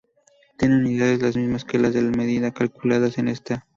Tiene 0.57 0.77
unidades 0.77 1.21
las 1.21 1.35
mismas 1.37 1.63
que 1.63 1.77
las 1.77 1.93
de 1.93 2.01
la 2.01 2.09
medida 2.09 2.49
calculadas 2.51 3.19
en 3.19 3.27
esta. 3.27 3.67